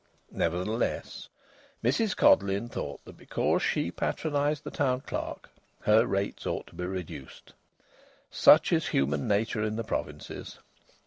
[0.31, 1.29] Nevertheless,
[1.83, 6.85] Mrs Codleyn thought that because she patronised the Town Clerk her rates ought to be
[6.87, 7.53] reduced!
[8.31, 10.57] Such is human nature in the provinces!